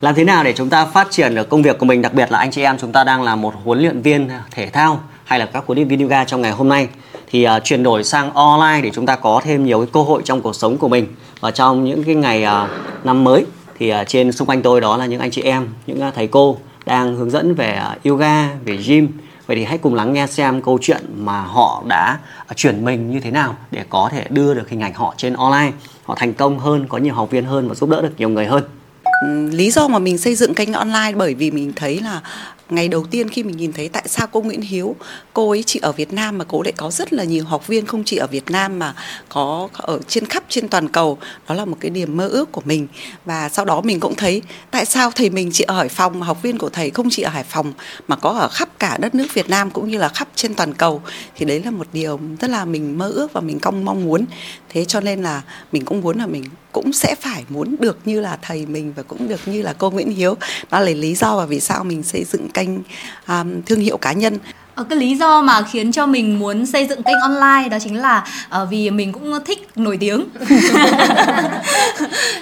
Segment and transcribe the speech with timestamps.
[0.00, 2.32] Làm thế nào để chúng ta phát triển được công việc của mình, đặc biệt
[2.32, 5.38] là anh chị em chúng ta đang là một huấn luyện viên thể thao hay
[5.38, 6.88] là các huấn luyện viên yoga trong ngày hôm nay?
[7.26, 10.22] Thì uh, chuyển đổi sang online để chúng ta có thêm nhiều cái cơ hội
[10.24, 11.06] trong cuộc sống của mình.
[11.40, 12.70] Và trong những cái ngày uh,
[13.04, 13.46] năm mới
[13.78, 16.26] thì uh, trên xung quanh tôi đó là những anh chị em, những uh, thầy
[16.26, 19.08] cô đang hướng dẫn về uh, yoga, về gym.
[19.46, 22.18] Vậy thì hãy cùng lắng nghe xem câu chuyện mà họ đã
[22.50, 25.34] uh, chuyển mình như thế nào để có thể đưa được hình ảnh họ trên
[25.34, 25.72] online,
[26.04, 28.46] họ thành công hơn, có nhiều học viên hơn và giúp đỡ được nhiều người
[28.46, 28.64] hơn.
[29.22, 32.20] Ừ, lý do mà mình xây dựng kênh online bởi vì mình thấy là
[32.70, 34.96] ngày đầu tiên khi mình nhìn thấy tại sao cô Nguyễn Hiếu,
[35.32, 37.86] cô ấy chỉ ở Việt Nam mà cô lại có rất là nhiều học viên
[37.86, 38.94] không chỉ ở Việt Nam mà
[39.28, 41.18] có ở trên khắp trên toàn cầu.
[41.48, 42.86] Đó là một cái điểm mơ ước của mình.
[43.24, 46.26] Và sau đó mình cũng thấy tại sao thầy mình chỉ ở Hải Phòng mà
[46.26, 47.72] học viên của thầy không chỉ ở Hải Phòng
[48.08, 50.74] mà có ở khắp cả đất nước Việt Nam cũng như là khắp trên toàn
[50.74, 51.02] cầu.
[51.36, 54.24] Thì đấy là một điều rất là mình mơ ước và mình cong mong muốn.
[54.68, 56.44] Thế cho nên là mình cũng muốn là mình
[56.76, 59.90] cũng sẽ phải muốn được như là thầy mình và cũng được như là cô
[59.90, 60.36] Nguyễn Hiếu.
[60.70, 62.68] Đó là lý do và vì sao mình xây dựng kênh
[63.28, 64.38] um, thương hiệu cá nhân.
[64.74, 67.96] Ở cái lý do mà khiến cho mình muốn xây dựng kênh online đó chính
[67.96, 68.26] là
[68.62, 70.24] uh, vì mình cũng thích nổi tiếng.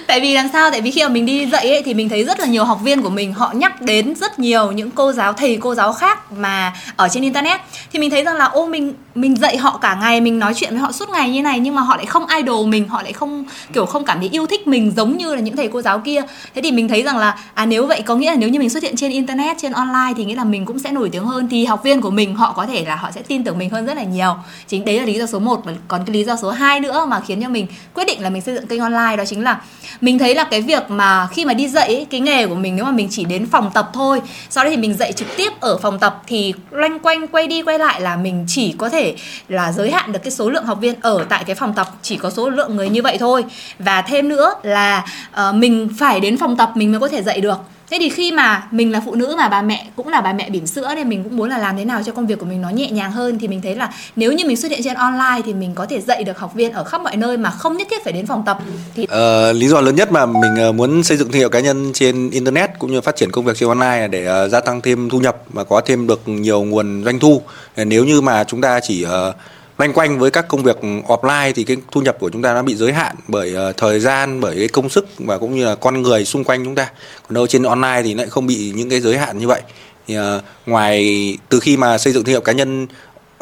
[0.07, 0.71] Tại vì làm sao?
[0.71, 2.79] Tại vì khi mà mình đi dạy ấy, thì mình thấy rất là nhiều học
[2.83, 6.31] viên của mình họ nhắc đến rất nhiều những cô giáo thầy cô giáo khác
[6.31, 7.61] mà ở trên internet.
[7.93, 10.69] Thì mình thấy rằng là ô mình mình dạy họ cả ngày, mình nói chuyện
[10.71, 13.13] với họ suốt ngày như này, nhưng mà họ lại không idol mình, họ lại
[13.13, 15.99] không, kiểu, không cảm thấy yêu thích mình giống như là những thầy cô giáo
[15.99, 16.21] kia.
[16.55, 18.69] Thế thì mình thấy rằng là à nếu vậy có nghĩa là nếu như mình
[18.69, 21.47] xuất hiện trên internet, trên online thì nghĩa là mình cũng sẽ nổi tiếng hơn,
[21.51, 23.85] thì học viên của mình họ có thể là họ sẽ tin tưởng mình hơn
[23.85, 24.35] rất là nhiều.
[24.67, 27.19] Chính đấy là lý do số 1 còn cái lý do số 2 nữa mà
[27.27, 29.61] khiến cho mình quyết định là mình xây dựng kênh online, đó chính là
[30.01, 32.85] mình thấy là cái việc mà khi mà đi dạy cái nghề của mình nếu
[32.85, 35.77] mà mình chỉ đến phòng tập thôi, sau đó thì mình dạy trực tiếp ở
[35.77, 39.04] phòng tập thì loanh quanh, quay đi quay lại là mình chỉ có thể
[39.47, 42.17] là giới hạn được cái số lượng học viên ở tại cái phòng tập chỉ
[42.17, 43.43] có số lượng người như vậy thôi.
[43.79, 45.05] Và thêm nữa là
[45.49, 47.57] uh, mình phải đến phòng tập mình mới có thể dạy được
[47.95, 50.49] thế thì khi mà mình là phụ nữ mà bà mẹ cũng là bà mẹ
[50.49, 52.61] bỉm sữa nên mình cũng muốn là làm thế nào cho công việc của mình
[52.61, 55.41] nó nhẹ nhàng hơn thì mình thấy là nếu như mình xuất hiện trên online
[55.45, 57.87] thì mình có thể dạy được học viên ở khắp mọi nơi mà không nhất
[57.91, 58.59] thiết phải đến phòng tập.
[58.95, 61.59] Thì ờ, lý do lớn nhất mà mình ờ, muốn xây dựng thương hiệu cá
[61.59, 64.59] nhân trên internet cũng như phát triển công việc trên online là để ờ, gia
[64.59, 67.41] tăng thêm thu nhập và có thêm được nhiều nguồn doanh thu.
[67.75, 69.35] Ờ, nếu như mà chúng ta chỉ uh,
[69.77, 70.77] loanh quanh với các công việc
[71.07, 73.99] offline thì cái thu nhập của chúng ta nó bị giới hạn bởi ờ, thời
[73.99, 76.91] gian bởi cái công sức và cũng như là con người xung quanh chúng ta.
[77.27, 79.61] Còn đâu trên online thì lại không bị những cái giới hạn như vậy.
[80.07, 82.87] Thì ờ, ngoài từ khi mà xây dựng thương hiệu cá nhân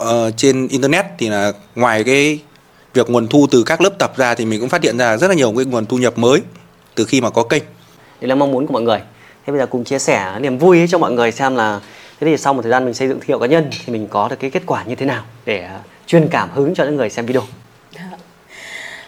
[0.02, 0.08] uh,
[0.38, 2.40] trên internet thì là ngoài cái
[2.94, 5.28] việc nguồn thu từ các lớp tập ra thì mình cũng phát hiện ra rất
[5.28, 6.42] là nhiều cái nguồn thu nhập mới
[6.96, 7.64] từ khi mà có kênh.
[8.22, 9.00] Đây là mong muốn của mọi người.
[9.46, 11.80] Thế bây giờ cùng chia sẻ niềm vui cho mọi người xem là
[12.20, 14.08] thế thì sau một thời gian mình xây dựng thương hiệu cá nhân thì mình
[14.08, 15.70] có được cái kết quả như thế nào để
[16.08, 17.44] truyền cảm hứng cho những người xem video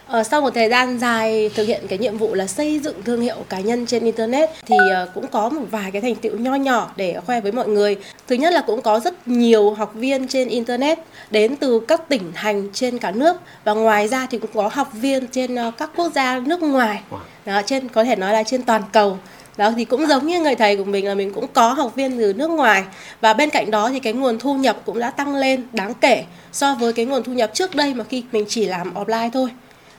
[0.07, 3.21] Ờ, sau một thời gian dài thực hiện cái nhiệm vụ là xây dựng thương
[3.21, 6.55] hiệu cá nhân trên internet thì uh, cũng có một vài cái thành tựu nho
[6.55, 7.97] nhỏ để khoe với mọi người.
[8.27, 10.99] Thứ nhất là cũng có rất nhiều học viên trên internet
[11.31, 14.89] đến từ các tỉnh thành trên cả nước và ngoài ra thì cũng có học
[14.93, 17.01] viên trên uh, các quốc gia nước ngoài.
[17.45, 19.17] Đó, trên có thể nói là trên toàn cầu
[19.57, 22.17] đó, thì cũng giống như người thầy của mình là mình cũng có học viên
[22.17, 22.83] từ nước ngoài.
[23.21, 26.23] Và bên cạnh đó thì cái nguồn thu nhập cũng đã tăng lên đáng kể
[26.51, 29.49] so với cái nguồn thu nhập trước đây mà khi mình chỉ làm offline thôi.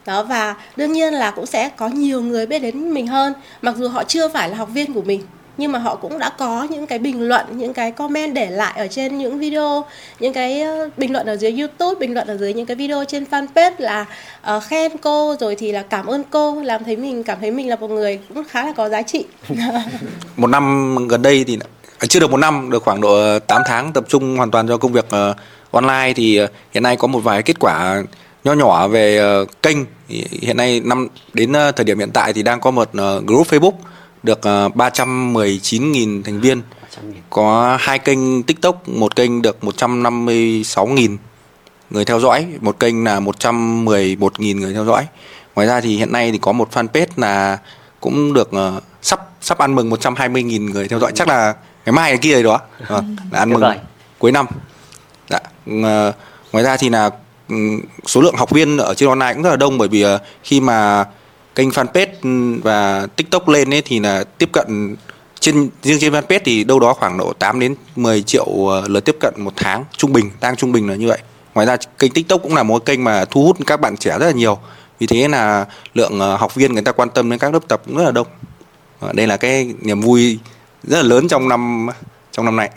[0.07, 3.77] Đó, và đương nhiên là cũng sẽ có nhiều người biết đến mình hơn, mặc
[3.77, 5.23] dù họ chưa phải là học viên của mình
[5.59, 8.73] nhưng mà họ cũng đã có những cái bình luận những cái comment để lại
[8.77, 9.85] ở trên những video
[10.21, 13.05] những cái ờ, bình luận ở dưới youtube bình luận ở dưới những cái video
[13.05, 14.07] trên fanpage là
[14.57, 17.69] uh, khen cô rồi thì là cảm ơn cô làm thấy mình cảm thấy mình
[17.69, 19.25] là một người cũng khá là có giá trị.
[20.37, 21.59] Một năm gần đây thì
[21.99, 24.69] à, chưa được một năm được khoảng độ ờ, 8 tháng tập trung hoàn toàn
[24.69, 25.37] cho công việc uh,
[25.71, 28.03] online thì uh, hiện nay có một vài kết quả
[28.45, 29.77] nho nhỏ về uh, kênh.
[30.43, 33.47] Hiện nay năm đến uh, thời điểm hiện tại thì đang có một uh, group
[33.47, 33.73] Facebook
[34.27, 36.63] được uh, ờ, 319.000 thành viên.
[37.31, 41.17] Có hai kênh TikTok, một kênh được 156.000
[41.91, 45.07] người theo dõi, một kênh là 111.000 người theo dõi.
[45.55, 47.59] Ngoài ra thì hiện nay thì có một fanpage là
[48.01, 51.13] cũng được uh, sắp sắp ăn mừng 120.000 người theo dõi.
[51.15, 51.55] Chắc là
[51.87, 52.61] ngày mai ngày kia rồi đó.
[52.89, 52.97] À,
[53.33, 53.63] là ăn mừng
[54.19, 54.47] cuối năm.
[55.31, 55.39] Dạ.
[55.71, 56.15] Uh,
[56.53, 57.11] ngoài ra thì là
[57.49, 60.05] um, số lượng học viên ở trên online cũng rất là đông bởi vì
[60.43, 61.05] khi mà
[61.57, 64.97] kênh fanpage và tiktok lên ấy thì là tiếp cận
[65.41, 69.05] trên riêng trên fanpage thì đâu đó khoảng độ 8 đến 10 triệu ờ, lượt
[69.05, 71.19] tiếp cận một tháng trung bình đang trung bình là như vậy.
[71.55, 74.27] Ngoài ra kênh tiktok cũng là một kênh mà thu hút các bạn trẻ rất
[74.27, 74.59] là nhiều.
[74.99, 77.83] Vì thế là lượng ờ, học viên người ta quan tâm đến các lớp tập
[77.87, 78.27] cũng rất là đông.
[79.01, 80.39] Ờ, đây là cái niềm vui
[80.83, 81.89] rất là lớn trong năm
[82.33, 82.71] trong năm nay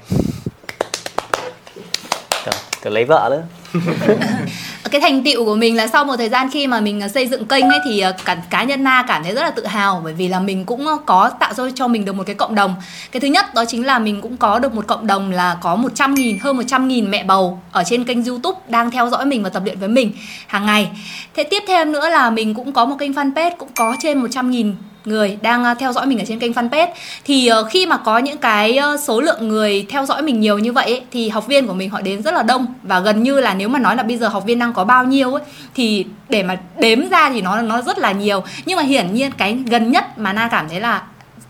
[2.82, 3.44] Tưởng lấy vợ nữa
[4.84, 7.08] Ờ, cái thành tựu của mình là sau một thời gian khi mà mình ờ,
[7.08, 9.66] xây dựng kênh ấy thì ờ, cả, cá nhân na cảm thấy rất là tự
[9.66, 12.56] hào bởi vì là mình cũng có tạo ra cho mình được một cái cộng
[12.56, 12.76] đồng.
[13.12, 15.76] Cái thứ nhất đó chính là mình cũng có được một cộng đồng là có
[15.76, 19.44] 100 nghìn, hơn 100 nghìn mẹ bầu ở trên kênh youtube đang theo dõi mình
[19.44, 20.12] và tập luyện với mình
[20.48, 20.90] hàng ngày.
[21.36, 24.52] Thế tiếp theo nữa là mình cũng có một kênh fanpage cũng có trên 100
[24.52, 26.88] nghìn người đang ờ, theo dõi mình ở trên kênh fanpage.
[27.26, 30.60] Thì ờ, khi mà có những cái ờ, số lượng người theo dõi mình nhiều
[30.60, 32.66] như vậy ấy, thì học viên của mình họ đến rất là đông.
[32.84, 35.04] Và gần như là nếu mà nói là bây giờ học viên đang có bao
[35.04, 35.44] nhiêu ấy
[35.76, 38.44] thì để mà đếm ra thì nó nó rất là nhiều.
[38.66, 41.04] Nhưng mà hiển nhiên cái gần nhất mà na cảm thấy là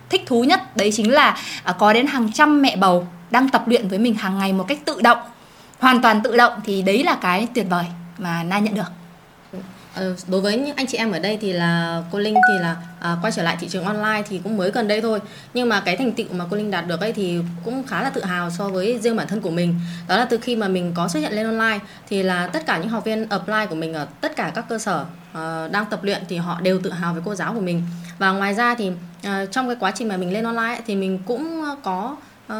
[0.10, 3.68] thích thú nhất đấy chính là à, có đến hàng trăm mẹ bầu đang tập
[3.68, 5.18] luyện với mình hàng ngày một cách tự động
[5.80, 7.86] hoàn toàn tự động thì đấy là cái tuyệt vời
[8.18, 8.99] mà na nhận được.
[9.96, 12.76] Ờ, đối với những anh chị em ở đây thì là cô Linh thì là
[13.00, 15.20] à, quay trở lại thị trường online thì cũng mới gần đây thôi.
[15.54, 18.10] Nhưng mà cái thành tựu mà cô Linh đạt được ấy thì cũng khá là
[18.10, 19.80] tự hào so với riêng bản thân của mình.
[20.08, 22.78] Đó là từ khi mà mình có xuất hiện lên online thì là tất cả
[22.78, 26.04] những học viên apply của mình ở tất cả các cơ sở à, đang tập
[26.04, 27.84] luyện thì họ đều tự hào với cô giáo của mình.
[28.18, 28.92] Và ngoài ra thì
[29.24, 32.16] à, trong cái quá trình mà mình lên online ấy, thì mình cũng có
[32.48, 32.58] à,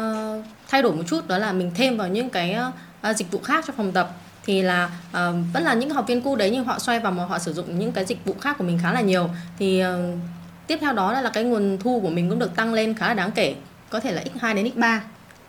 [0.68, 2.56] thay đổi một chút đó là mình thêm vào những cái
[3.00, 4.10] à, dịch vụ khác cho phòng tập
[4.46, 5.16] thì là uh,
[5.52, 7.78] vẫn là những học viên cũ đấy nhưng họ xoay vào mà họ sử dụng
[7.78, 9.30] những cái dịch vụ khác của mình khá là nhiều.
[9.58, 10.18] Thì uh,
[10.66, 13.14] tiếp theo đó là, cái nguồn thu của mình cũng được tăng lên khá là
[13.14, 13.54] đáng kể
[13.90, 14.98] có thể là x2 đến x3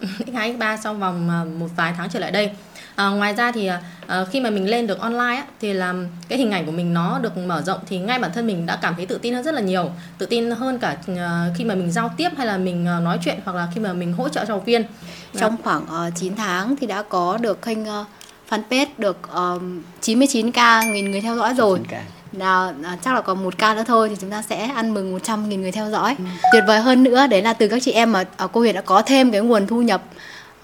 [0.02, 2.52] x2 x3 sau vòng uh, một vài tháng trở lại đây.
[2.96, 3.70] À, ngoài ra thì
[4.08, 5.94] à, khi mà mình lên được online á, thì là
[6.28, 8.80] cái hình ảnh của mình nó được mở rộng thì ngay bản thân mình đã
[8.82, 9.92] cảm thấy tự tin hơn rất là nhiều.
[10.18, 13.20] Tự tin hơn cả à, khi mà mình giao tiếp hay là mình à, nói
[13.26, 14.84] chuyện hoặc là khi mà mình hỗ trợ cho học viên.
[15.40, 18.08] Trong khoảng uh, 9 tháng thì đã có được kênh uh,
[18.52, 21.80] fanpage được um, 99k nghìn người theo dõi rồi
[22.32, 25.12] nào à, chắc là còn một ca nữa thôi thì chúng ta sẽ ăn mừng
[25.12, 26.24] 100 nghìn người theo dõi ừ.
[26.54, 28.82] tuyệt vời hơn nữa đấy là từ các chị em mà ở cô Huyền đã
[28.82, 30.04] có thêm cái nguồn thu nhập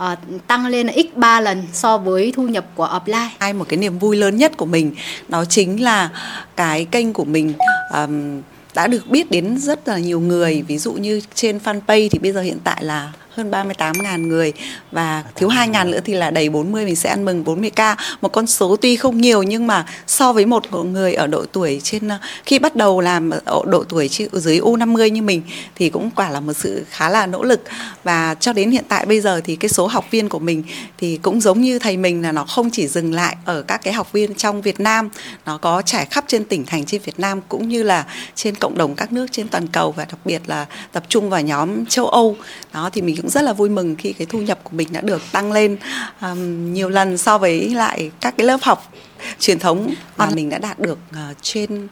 [0.04, 0.18] uh,
[0.48, 3.28] tăng lên là x 3 lần so với thu nhập của offline.
[3.40, 4.96] Hai một cái niềm vui lớn nhất của mình
[5.28, 6.10] đó chính là
[6.56, 7.54] cái kênh của mình
[7.94, 8.42] um,
[8.76, 12.32] đã được biết đến rất là nhiều người ví dụ như trên fanpage thì bây
[12.32, 14.54] giờ hiện tại là hơn 38.000 người.
[14.92, 18.48] Và thiếu 2.000 nữa thì là đầy 40 mình sẽ ăn mừng 40k một con
[18.48, 22.18] số tuy không nhiều nhưng mà so với một người ở độ tuổi trên ờ,
[22.46, 25.42] khi bắt đầu làm ở độ tuổi dưới U50 như mình
[25.76, 27.62] thì cũng quả là một sự khá là nỗ lực.
[28.04, 30.64] Và cho đến hiện tại bây giờ thì cái số học viên của mình
[30.98, 33.94] thì cũng giống như thầy mình là nó không chỉ dừng lại ở các cái
[33.94, 35.10] học viên trong Việt Nam,
[35.46, 38.06] nó có trải khắp trên tỉnh thành trên Việt Nam cũng như là
[38.36, 41.42] trên cộng đồng các nước trên toàn cầu và đặc biệt là tập trung vào
[41.42, 42.36] nhóm châu Âu.
[42.74, 44.88] Đó, thì mình cũng cũng rất là vui mừng khi cái thu nhập của mình
[44.92, 45.78] đã được tăng lên
[46.22, 48.94] um, nhiều lần so với lại các cái lớp học
[49.40, 51.88] truyền thống mà mình đã đạt được uh, trên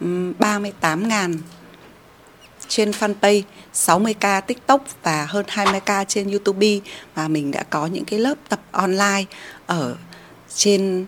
[0.00, 1.36] um, 38.000
[2.68, 3.42] trên fanpage
[3.74, 6.78] 60k tiktok và hơn 20k trên youtube
[7.14, 9.24] và mình đã có những cái lớp tập online
[9.66, 9.96] ở
[10.54, 11.06] trên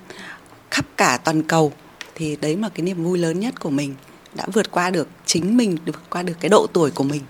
[0.71, 1.73] khắp cả toàn cầu.
[2.15, 3.95] Thì đấy mà cái niềm vui lớn nhất của mình
[4.35, 7.21] đã vượt qua được chính mình vượt qua được cái độ tuổi của mình.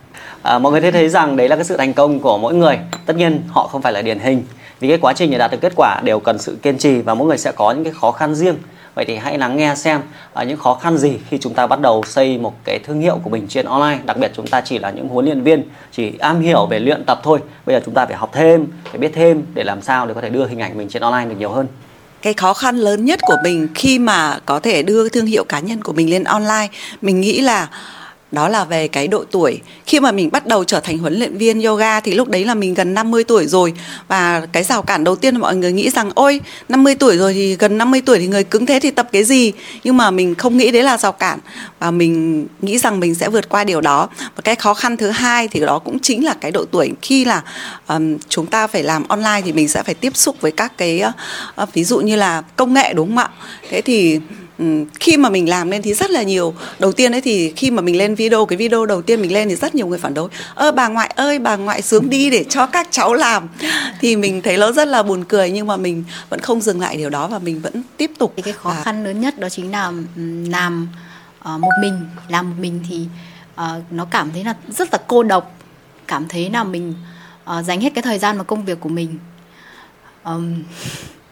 [0.42, 2.78] À, mọi người thấy thấy rằng đấy là cái sự thành công của mỗi người.
[3.06, 4.44] Tất nhiên họ không phải là điển hình.
[4.80, 7.14] Vì cái quá trình để đạt được kết quả đều cần sự kiên trì và
[7.14, 8.56] mỗi người sẽ có những cái khó khăn riêng.
[8.94, 10.00] Vậy thì hãy lắng nghe xem
[10.40, 13.18] uh, những khó khăn gì khi chúng ta bắt đầu xây một cái thương hiệu
[13.22, 13.98] của mình trên online.
[14.04, 15.62] Đặc biệt chúng ta chỉ là những huấn luyện viên
[15.92, 17.38] chỉ am hiểu về luyện tập thôi.
[17.66, 20.20] Bây giờ chúng ta phải học thêm phải biết thêm để làm sao để có
[20.20, 21.66] thể đưa hình ảnh mình trên online được nhiều hơn
[22.22, 25.60] cái khó khăn lớn nhất của mình khi mà có thể đưa thương hiệu cá
[25.60, 26.68] nhân của mình lên online,
[27.02, 27.68] mình nghĩ là
[28.32, 29.60] đó là về cái độ tuổi.
[29.86, 32.54] Khi mà mình bắt đầu trở thành huấn luyện viên yoga thì lúc đấy là
[32.54, 33.74] mình gần 50 tuổi rồi.
[34.08, 37.34] Và cái rào cản đầu tiên là mọi người nghĩ rằng ôi 50 tuổi rồi
[37.34, 39.52] thì gần 50 tuổi thì người cứng thế thì tập cái gì?
[39.84, 41.38] Nhưng mà mình không nghĩ đấy là rào cản.
[41.78, 44.08] Và mình nghĩ rằng mình sẽ vượt qua điều đó.
[44.36, 46.90] Và cái khó khăn thứ hai thì đó cũng chính là cái độ tuổi.
[47.02, 47.42] Khi là
[47.88, 51.02] um, chúng ta phải làm online thì mình sẽ phải tiếp xúc với các cái
[51.62, 53.28] uh, ví dụ như là công nghệ đúng không ạ?
[53.70, 54.20] Thế thì
[55.00, 56.54] khi mà mình làm lên thì rất là nhiều.
[56.78, 59.48] Đầu tiên ấy thì khi mà mình lên video cái video đầu tiên mình lên
[59.48, 60.28] thì rất nhiều người phản đối.
[60.54, 63.48] Ơ bà ngoại ơi bà ngoại xuống đi để cho các cháu làm.
[64.00, 66.96] Thì mình thấy nó rất là buồn cười nhưng mà mình vẫn không dừng lại
[66.96, 69.92] điều đó và mình vẫn tiếp tục cái khó khăn lớn nhất đó chính là
[70.48, 70.88] làm
[71.54, 72.06] uh, một mình.
[72.28, 73.06] Làm một mình thì
[73.54, 75.56] uh, nó cảm thấy là rất là cô độc.
[76.06, 76.94] Cảm thấy là mình
[77.58, 79.18] uh, dành hết cái thời gian vào công việc của mình.
[80.24, 80.62] Um,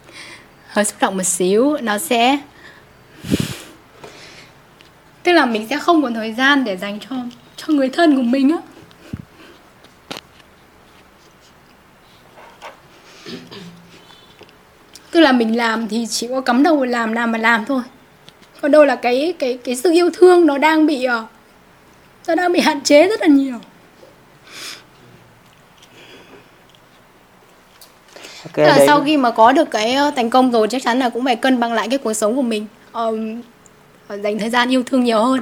[0.69, 1.77] hơi xúc động một xíu.
[1.83, 2.39] Nó sẽ
[5.23, 7.17] tức là mình sẽ không còn thời gian để dành cho
[7.57, 8.59] cho người thân của mình á.
[15.11, 17.83] Tức là mình làm thì chỉ có cắm đầu làm làm mà làm thôi.
[18.61, 21.27] Còn đâu là cái cái cái sự yêu thương nó đang bị ờ,
[22.27, 23.59] nó đang bị hạn chế rất là nhiều.
[28.53, 31.09] Tức là sau khi mà có được cái ờ, thành công rồi chắc chắn là
[31.09, 33.43] cũng phải cân bằng lại cái cuộc sống của mình um,
[34.09, 35.41] dành thời gian yêu thương nhiều hơn.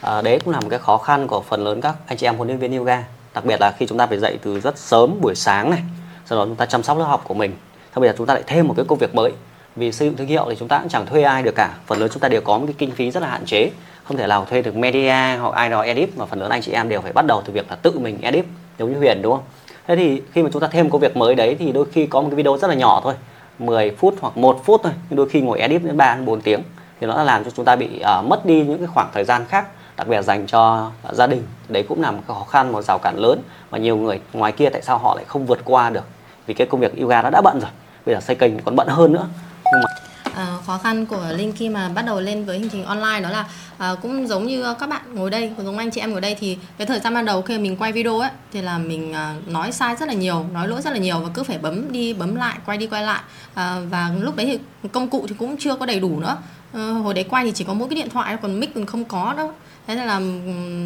[0.00, 2.36] À, đấy cũng là một cái khó khăn của phần lớn các anh chị em
[2.36, 3.04] huấn luyện viên yoga
[3.34, 5.82] đặc biệt là khi chúng ta phải dậy từ rất sớm buổi sáng này
[6.26, 7.52] sau đó chúng ta chăm sóc lớp học của mình.
[7.94, 9.32] Sau bây giờ chúng ta lại thêm một cái công việc mới
[9.76, 11.98] vì xây dựng thương hiệu thì chúng ta cũng chẳng thuê ai được cả phần
[11.98, 13.70] lớn chúng ta đều có một cái kinh phí rất là hạn chế.
[14.04, 16.72] Không thể nào thuê được media hoặc ai đó edit mà phần lớn anh chị
[16.72, 18.44] em đều phải bắt đầu từ việc là tự mình edit
[18.78, 19.44] giống như Huyền đúng không?
[19.86, 22.20] Thế thì khi mà chúng ta thêm công việc mới đấy thì đôi khi có
[22.20, 23.14] một cái video rất là nhỏ thôi
[23.58, 24.92] 10 phút hoặc một phút thôi.
[25.10, 26.60] Nhưng đôi khi ngồi edit đến 3 4 tiếng
[27.00, 29.44] thì nó làm cho chúng ta bị uh, mất đi những cái khoảng thời gian
[29.48, 31.42] khác đặc biệt dành cho uh, gia đình.
[31.68, 34.52] Đấy cũng là một cái khó khăn một rào cản lớn và nhiều người ngoài
[34.52, 36.04] kia tại sao họ lại không vượt qua được.
[36.46, 37.70] Vì cái công việc yoga nó đã bận rồi
[38.06, 39.26] bây giờ xây kênh còn bận hơn nữa.
[39.64, 40.05] Nhưng mà
[40.66, 43.46] khó khăn của Linh khi mà bắt đầu lên với hành trình online đó là
[43.78, 46.36] à, cũng giống như các bạn ngồi đây, cũng giống anh chị em ngồi đây
[46.40, 49.34] thì cái thời gian ban đầu khi mình quay video ấy thì là mình à,
[49.46, 52.12] nói sai rất là nhiều, nói lỗi rất là nhiều và cứ phải bấm đi
[52.12, 53.20] bấm lại, quay đi quay lại
[53.54, 54.46] à, và lúc đấy
[54.82, 56.36] thì công cụ thì cũng chưa có đầy đủ nữa.
[56.72, 59.04] À, hồi đấy quay thì chỉ có mỗi cái điện thoại còn mic còn không
[59.04, 59.52] có đâu
[59.86, 60.18] thế nên là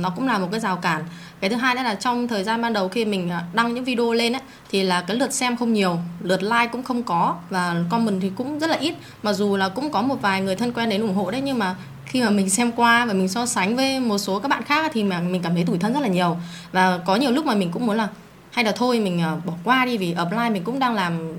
[0.01, 1.05] nó cũng là một cái rào cản.
[1.41, 3.85] Cái thứ hai nữa là trong thời gian ban đầu khi mình à, đăng những
[3.85, 7.37] video lên ấy, thì là cái lượt xem không nhiều, lượt like cũng không có
[7.51, 8.95] và comment thì cũng rất là ít.
[9.23, 11.59] Mặc dù là cũng có một vài người thân quen đến ủng hộ đấy, nhưng
[11.59, 14.63] mà khi mà mình xem qua và mình so sánh với một số các bạn
[14.63, 16.37] khác thì mà mình cảm thấy tủi thân rất là nhiều.
[16.73, 18.09] Và có nhiều lúc mà mình cũng muốn là,
[18.51, 21.33] hay là thôi mình à, bỏ qua đi vì offline mình cũng đang làm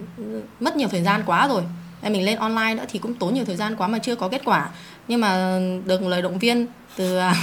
[0.59, 1.63] mất nhiều thời gian quá rồi.
[2.03, 4.41] Mình lên online nữa thì cũng tốn nhiều thời gian quá mà chưa có kết
[4.45, 4.69] quả
[5.11, 7.35] nhưng mà được lời động viên từ à,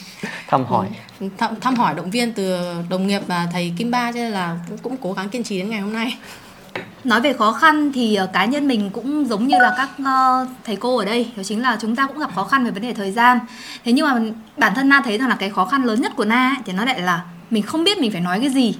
[0.48, 0.86] thăm hỏi.
[1.38, 2.58] Thăm, thăm hỏi động viên từ
[2.90, 5.58] đồng nghiệp và thầy Kim Ba cho nên là cũng, cũng cố gắng kiên trì
[5.58, 6.18] đến ngày hôm nay.
[7.04, 10.48] Nói về khó khăn thì uh, cá nhân mình cũng giống như là các uh,
[10.64, 12.82] thầy cô ở đây đó chính là chúng ta cũng gặp khó khăn về vấn
[12.82, 13.38] đề thời gian.
[13.84, 14.20] Thế nhưng mà
[14.56, 16.72] bản thân na thấy rằng là cái khó khăn lớn nhất của na ấy, thì
[16.72, 18.74] nó lại là mình không biết mình phải nói cái gì.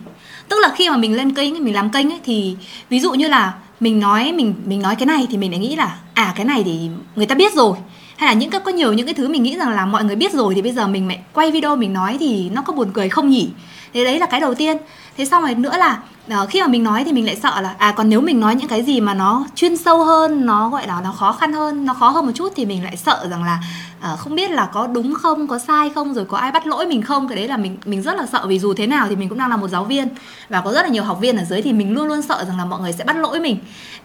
[0.48, 2.56] Tức là khi mà mình lên kênh mình làm kênh ấy, thì
[2.88, 5.76] ví dụ như là mình nói mình mình nói cái này thì mình lại nghĩ
[5.76, 7.76] là à cái này thì người ta biết rồi
[8.16, 10.16] hay là những cái, có nhiều những cái thứ mình nghĩ rằng là mọi người
[10.16, 12.90] biết rồi thì bây giờ mình lại quay video mình nói thì nó có buồn
[12.94, 13.50] cười không nhỉ?
[13.92, 14.76] Thế đấy là cái đầu tiên.
[15.16, 17.74] Thế xong rồi nữa là đó, khi mà mình nói thì mình lại sợ là
[17.78, 20.86] à còn nếu mình nói những cái gì mà nó chuyên sâu hơn nó gọi
[20.86, 23.44] là nó khó khăn hơn nó khó hơn một chút thì mình lại sợ rằng
[23.44, 23.58] là
[24.00, 26.86] à, không biết là có đúng không có sai không rồi có ai bắt lỗi
[26.86, 27.28] mình không.
[27.28, 28.46] Cái đấy là mình mình rất là sợ.
[28.46, 30.08] Vì dù thế nào thì mình cũng đang là một giáo viên
[30.48, 32.58] và có rất là nhiều học viên ở dưới thì mình luôn luôn sợ rằng
[32.58, 33.58] là mọi người sẽ bắt lỗi mình.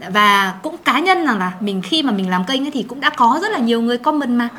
[0.10, 3.00] Và cũng cá nhân rằng là mình khi mà mình làm kênh ấy thì cũng
[3.00, 4.50] đã có rất là nhiều người comment mà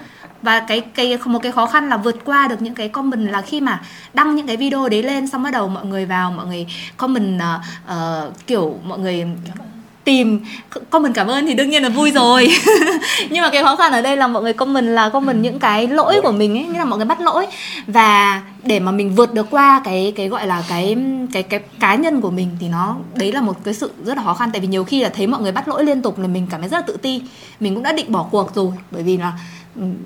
[0.42, 3.42] và cái cái một cái khó khăn là vượt qua được những cái comment là
[3.42, 3.80] khi mà
[4.14, 7.40] đăng những cái video đấy lên xong bắt đầu mọi người vào mọi người comment
[7.40, 7.60] uh,
[7.92, 9.26] uh, kiểu mọi người
[10.04, 10.40] tìm
[10.90, 12.48] comment cảm ơn thì đương nhiên là vui rồi.
[13.30, 15.88] Nhưng mà cái khó khăn ở đây là mọi người comment là comment những cái
[15.88, 17.46] lỗi của mình ấy nghĩa là mọi người bắt lỗi.
[17.86, 20.96] Và để mà mình vượt được qua cái cái gọi là cái
[21.32, 24.22] cái cái cá nhân của mình thì nó đấy là một cái sự rất là
[24.22, 24.50] khó khăn.
[24.52, 26.60] Tại vì nhiều khi là thấy mọi người bắt lỗi liên tục là mình cảm
[26.60, 27.22] thấy rất là tự ti.
[27.60, 29.32] Mình cũng đã định bỏ cuộc rồi bởi vì là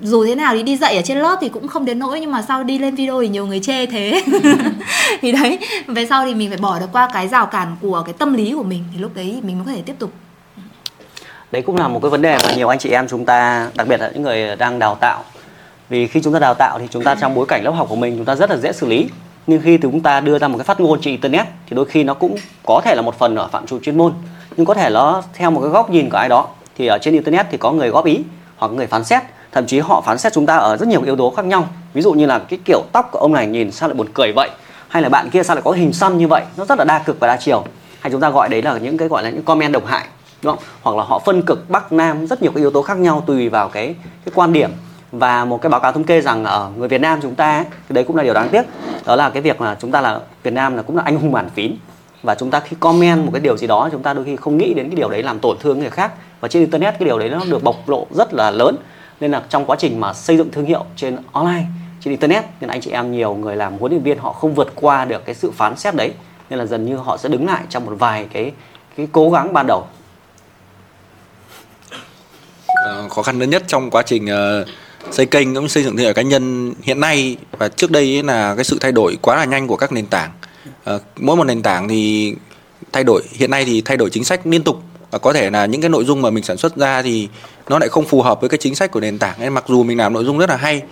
[0.02, 2.32] dù thế nào thì đi dạy ở trên lớp thì cũng không đến nỗi, nhưng
[2.32, 4.23] mà sau đi lên video thì nhiều người chê thế.
[5.20, 8.14] Thì đấy, về sau thì mình phải bỏ được qua cái rào cản của cái
[8.18, 10.11] tâm lý của mình thì lúc đấy mình mới có thể tiếp tục.
[11.52, 13.88] Đấy cũng là một cái vấn đề mà nhiều anh chị em chúng ta, đặc
[13.88, 15.25] biệt là những người đang đào tạo.
[15.88, 17.96] Vì khi chúng ta đào tạo thì chúng ta trong bối cảnh lớp học của
[17.96, 19.08] mình chúng ta rất là dễ xử lý.
[19.46, 22.04] Nhưng khi chúng ta đưa ra một cái phát ngôn trên internet thì đôi khi
[22.04, 24.12] nó cũng có thể là một phần ở phạm trù chuyên môn.
[24.56, 27.14] Nhưng có thể nó theo một cái góc nhìn của ai đó thì ở trên
[27.14, 28.18] internet thì có người góp ý
[28.56, 29.23] hoặc người phán xét
[29.56, 31.68] thậm chí họ phán xét chúng ta ở rất nhiều yếu tố khác nhau.
[31.92, 34.32] Ví dụ như là cái kiểu tóc của ông này nhìn sao lại buồn cười
[34.32, 34.50] vậy?
[34.88, 36.44] Hay là bạn kia sao lại có hình xăm như vậy?
[36.56, 37.64] Nó rất là đa cực và đa chiều.
[38.00, 40.06] Hay chúng ta gọi đấy là những cái gọi là những comment độc hại,
[40.42, 40.64] đúng không?
[40.82, 43.48] Hoặc là họ phân cực bắc nam rất nhiều cái yếu tố khác nhau tùy
[43.48, 43.94] vào cái
[44.25, 44.70] cái quan điểm.
[45.12, 47.94] Và một cái báo cáo thống kê rằng ở người Việt Nam chúng ta cái
[47.94, 48.62] đấy cũng là điều đáng tiếc.
[49.06, 51.32] Đó là cái việc là chúng ta là, Việt Nam là cũng là anh hùng
[51.32, 51.76] bản phím.
[52.22, 54.58] Và chúng ta khi comment một cái điều gì đó, chúng ta đôi khi không
[54.58, 56.12] nghĩ đến cái điều đấy làm tổn thương người khác.
[56.40, 58.76] Và trên internet cái điều đấy nó được bộc lộ rất là lớn
[59.20, 61.64] nên là trong quá trình mà xây dựng thương hiệu trên online
[62.00, 64.73] trên internet nên anh chị em nhiều người làm huấn luyện viên họ không vượt
[64.75, 66.12] qua được cái sự phán xét đấy.
[66.50, 68.52] Nên là dần như họ sẽ đứng lại trong một vài cái
[68.96, 69.87] cái cố gắng ban đầu.
[72.66, 74.68] À, khó khăn lớn nhất trong quá trình uh,
[75.14, 78.54] xây kênh cũng xây dựng thương hiệu cá nhân hiện nay và trước đây là
[78.54, 80.30] cái sự thay đổi quá là nhanh của các nền tảng.
[80.94, 82.35] Uh, mỗi một nền tảng thì
[82.92, 85.66] thay đổi hiện nay thì thay đổi chính sách liên tục và có thể là
[85.66, 87.28] những cái nội dung mà mình sản xuất ra thì
[87.68, 89.36] nó lại không phù hợp với cái chính sách của nền tảng.
[89.40, 90.82] Nên mặc dù mình làm nội dung rất là hay,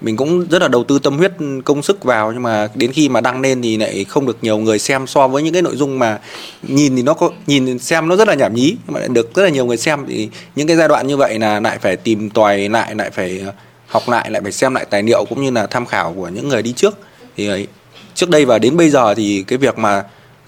[0.00, 1.32] mình cũng rất là đầu tư tâm huyết,
[1.64, 4.58] công sức vào, nhưng mà đến khi mà đăng lên thì lại không được nhiều
[4.58, 6.18] người xem so với những cái nội dung mà
[6.62, 9.34] nhìn thì nó có, nhìn xem nó rất là nhảm nhí, nhưng mà lại được
[9.34, 10.04] rất là nhiều người xem.
[10.08, 13.42] Thì những cái giai đoạn như vậy là lại phải tìm tòi lại lại phải
[13.46, 13.52] ờ,
[13.86, 16.48] học lại lại phải xem lại tài liệu cũng như là tham khảo của những
[16.48, 16.98] người đi trước.
[17.36, 17.66] Thì
[18.14, 20.04] trước đây và đến bây giờ thì cái việc mà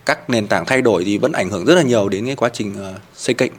[0.07, 2.49] các nền tảng thay đổi thì vẫn ảnh hưởng rất là nhiều đến cái quá
[2.53, 3.53] trình uh, xây kênh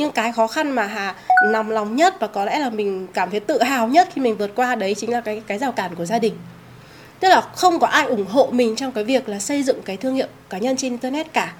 [0.00, 1.14] nhưng cái khó khăn mà hà
[1.50, 4.36] nằm lòng nhất và có lẽ là mình cảm thấy tự hào nhất khi mình
[4.36, 6.34] vượt qua đấy chính là cái cái rào cản của gia đình.
[7.20, 9.96] Tức là không có ai ủng hộ mình trong cái việc là xây dựng cái
[9.96, 11.52] thương hiệu cá nhân trên internet cả.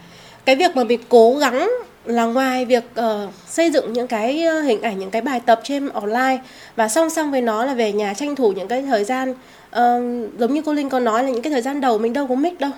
[0.44, 1.70] Cái việc mà mình cố gắng
[2.04, 5.60] là ngoài việc uh, xây dựng những cái ờ, hình ảnh những cái bài tập
[5.64, 6.38] trên online
[6.76, 10.38] và song song với nó là về nhà tranh thủ những cái thời gian uh,
[10.38, 12.34] giống như cô linh có nói là những cái thời gian đầu mình đâu có
[12.34, 12.70] mic đâu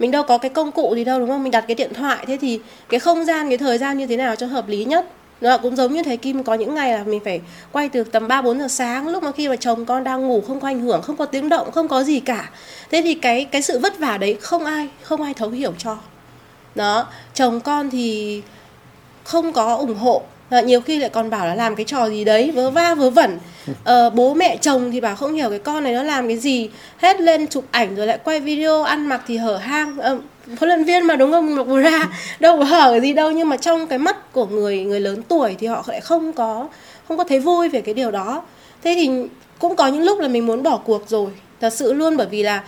[0.00, 2.24] mình đâu có cái công cụ gì đâu đúng không mình đặt cái điện thoại
[2.26, 5.06] thế thì cái không gian cái thời gian như thế nào cho hợp lý nhất
[5.40, 7.40] đó cũng giống như thầy Kim có những ngày là mình phải
[7.72, 10.42] quay từ tầm 3 4 giờ sáng lúc mà khi mà chồng con đang ngủ
[10.46, 12.50] không có ảnh hưởng, không có tiếng động, không có gì cả.
[12.90, 15.96] Thế thì cái cái sự vất vả đấy không ai không ai thấu hiểu cho.
[16.74, 18.42] Đó, chồng con thì
[19.24, 22.24] không có ủng hộ à, nhiều khi lại còn bảo là làm cái trò gì
[22.24, 23.38] đấy vớ va vớ vẩn.
[23.84, 26.70] À, bố mẹ chồng thì bảo không hiểu cái con này nó làm cái gì.
[26.96, 29.98] Hết lên chụp ảnh rồi lại quay video ăn mặc thì hở hang.
[29.98, 30.10] À,
[30.46, 31.54] huấn luyện viên mà đúng không?
[31.54, 32.08] Mặc ra.
[32.40, 35.56] Đâu có hở gì đâu nhưng mà trong cái mắt của người người lớn tuổi
[35.58, 36.68] thì họ lại không có
[37.08, 38.42] không có thấy vui về cái điều đó.
[38.82, 39.10] Thế thì
[39.58, 41.30] cũng có những lúc là mình muốn bỏ cuộc rồi
[41.60, 42.62] thật sự luôn bởi vì là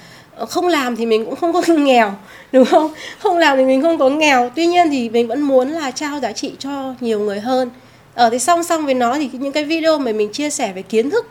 [0.47, 2.15] không làm thì mình cũng không có nghèo,
[2.53, 2.91] đúng không?
[3.19, 4.51] Không làm thì mình không có nghèo.
[4.57, 7.71] Tuy nhiên thì mình vẫn muốn là trao giá trị cho nhiều người hơn.
[8.15, 10.83] Ở thì song song với nó thì những cái video mà mình chia sẻ về
[10.83, 11.27] kiến thức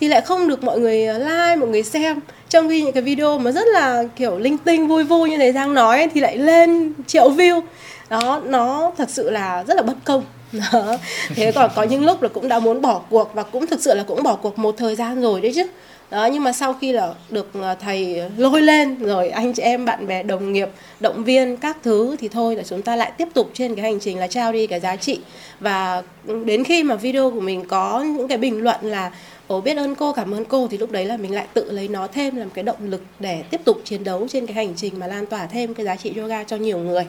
[0.00, 2.20] thì lại không được mọi người ờ, like, mọi người xem.
[2.48, 5.52] Trong khi những cái video mà rất là, kiểu, linh tinh, vui vui như thầy
[5.52, 7.60] Giang nói thì lại lên triệu view.
[8.08, 10.24] Đó, nó thật sự là rất là bất công.
[10.72, 10.96] Đó.
[11.34, 13.94] thế còn có những lúc là cũng đã muốn bỏ cuộc và cũng thực sự
[13.94, 15.66] là cũng bỏ cuộc một thời gian rồi đấy chứ
[16.14, 19.84] đó nhưng mà sau khi là được ờ, thầy lôi lên rồi anh chị em
[19.84, 20.68] bạn bè đồng nghiệp
[21.00, 24.00] động viên các thứ thì thôi là chúng ta lại tiếp tục trên cái hành
[24.00, 25.20] trình là trao đi cái giá trị
[25.60, 26.02] và
[26.44, 29.10] đến khi mà video của mình có những cái bình luận là
[29.46, 31.88] Ồ biết ơn cô, cảm ơn cô thì lúc đấy là mình lại tự lấy
[31.88, 34.98] nó thêm làm cái động lực để tiếp tục chiến đấu trên cái hành trình
[34.98, 37.06] mà lan tỏa thêm cái giá trị yoga cho nhiều người.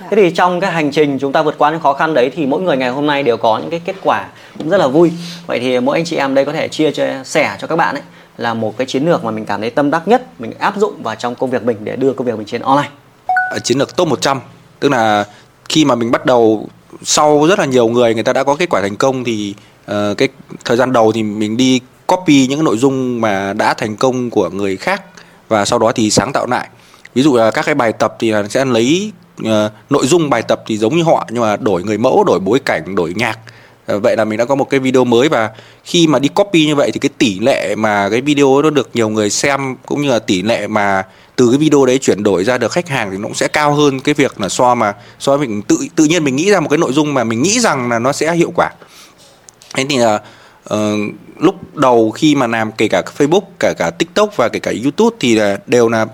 [0.00, 0.06] Dạ.
[0.10, 2.46] Thế thì trong cái hành trình chúng ta vượt qua những khó khăn đấy thì
[2.46, 5.12] mỗi người ngày hôm nay đều có những cái kết quả cũng rất là vui.
[5.46, 7.94] Vậy thì mỗi anh chị em đây có thể chia chia sẻ cho các bạn
[7.94, 8.02] ấy
[8.36, 11.02] là một cái chiến lược mà mình cảm thấy tâm đắc nhất mình áp dụng
[11.02, 12.90] vào trong công việc mình để đưa công việc mình trên online.
[13.50, 14.40] Ờ, chiến lược top 100
[14.80, 15.24] tức là
[15.68, 16.68] khi mà mình bắt đầu
[17.02, 19.54] sau rất là nhiều người người ta đã có kết quả thành công thì
[19.90, 20.28] uh, cái
[20.64, 24.50] thời gian đầu thì mình đi copy những nội dung mà đã thành công của
[24.50, 25.02] người khác
[25.48, 26.68] và sau đó thì sáng tạo lại
[27.14, 29.46] ví dụ là các cái bài tập thì sẽ lấy uh,
[29.90, 32.58] nội dung bài tập thì giống như họ nhưng mà đổi người mẫu đổi bối
[32.64, 33.38] cảnh đổi nhạc
[33.86, 35.50] Ờ, vậy là mình đã có một cái video mới và
[35.84, 38.90] khi mà đi copy như vậy thì cái tỷ lệ mà cái video nó được
[38.94, 41.02] nhiều người xem cũng như là tỷ lệ mà
[41.36, 43.74] từ cái video đấy chuyển đổi ra được khách hàng thì nó cũng sẽ cao
[43.74, 46.60] hơn cái việc là so mà so với mình tự tự nhiên mình nghĩ ra
[46.60, 48.70] một cái nội dung mà mình nghĩ rằng là nó sẽ hiệu quả.
[49.74, 50.20] Thế thì là
[50.74, 50.78] uh,
[51.38, 55.16] lúc đầu khi mà làm kể cả Facebook cả cả TikTok và kể cả YouTube
[55.20, 56.06] thì là đều là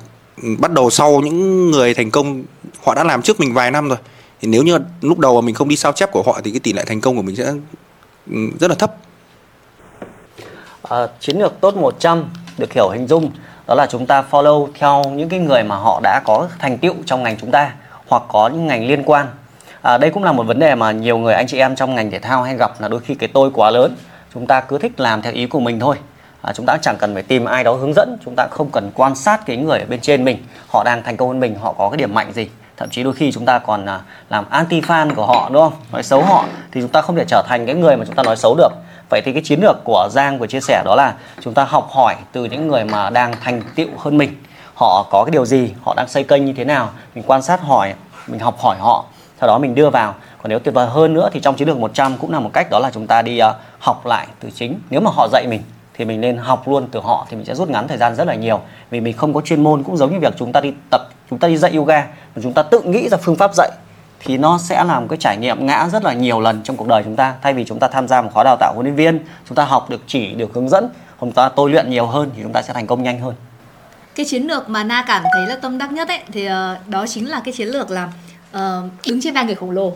[0.43, 2.43] ừ, bắt đầu sau những người thành công
[2.85, 3.99] họ đã làm trước mình vài năm rồi
[4.43, 6.61] thì nếu như lúc đầu mà mình không đi sao chép của họ thì cái
[6.61, 7.45] tỷ lệ thành công của mình sẽ
[8.31, 8.95] ừ, rất là thấp.
[10.83, 12.25] À, chiến lược tốt 100
[12.59, 13.31] được hiểu hình dung
[13.67, 16.95] đó là chúng ta follow theo những cái người mà họ đã có thành tựu
[17.07, 17.75] trong ngành chúng ta
[18.09, 19.27] hoặc có những ngành liên quan.
[19.83, 22.11] À, đây cũng là một vấn đề mà nhiều người anh chị em trong ngành
[22.11, 23.97] thể thao hay gặp là đôi khi cái tôi quá lớn.
[24.35, 25.97] Chúng ta cứ thích làm theo ý của mình thôi.
[26.43, 28.91] À, chúng ta chẳng cần phải tìm ai đó hướng dẫn chúng ta không cần
[28.95, 31.73] quan sát cái người ở bên trên mình họ đang thành công hơn mình họ
[31.73, 32.49] có cái điểm mạnh gì
[32.83, 35.73] thậm chí đôi khi chúng ta còn à, làm anti fan của họ đúng không?
[35.93, 38.23] Nói xấu họ thì chúng ta không thể trở thành cái người mà chúng ta
[38.23, 38.73] nói xấu được.
[39.11, 41.89] Vậy thì cái chiến lược của giang vừa chia sẻ đó là chúng ta học
[41.91, 44.43] hỏi từ những người mà đang thành tựu hơn mình.
[44.75, 47.61] Họ có cái điều gì họ đang xây kênh như thế nào mình quan sát
[47.61, 47.95] hỏi
[48.27, 49.05] mình học hỏi họ
[49.41, 50.15] sau đó mình đưa vào.
[50.43, 52.71] Còn nếu tuyệt vời hơn nữa thì trong chiến lược 100 cũng là một cách
[52.71, 54.79] đó là chúng ta đi uh, học lại từ chính.
[54.91, 55.63] Nếu mà họ dạy mình
[55.95, 58.27] thì mình nên học luôn từ họ thì mình sẽ rút ngắn thời gian rất
[58.27, 58.61] là nhiều.
[58.91, 61.39] Vì mình không có chuyên môn cũng giống như việc chúng ta đi tập chúng
[61.39, 63.71] ta đi dạy yoga và chúng ta tự nghĩ ra phương pháp dạy
[64.21, 66.89] thì nó sẽ là một cái trải nghiệm ngã rất là nhiều lần trong cuộc
[66.89, 67.35] đời chúng ta.
[67.43, 69.19] Thay vì chúng ta tham gia một khóa đào tạo huấn luyện viên
[69.49, 70.89] chúng ta học được chỉ được hướng dẫn
[71.21, 73.35] chúng ta tôi luyện nhiều hơn thì chúng ta sẽ thành công nhanh hơn.
[74.15, 76.53] Cái chiến lược mà na cảm thấy là tâm đắc nhất ấy thì uh,
[76.89, 78.05] đó chính là cái chiến lược là
[78.57, 78.61] uh,
[79.07, 79.93] đứng trên vai người khổng lồ